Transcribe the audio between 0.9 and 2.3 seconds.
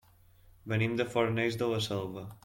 de Fornells de la Selva.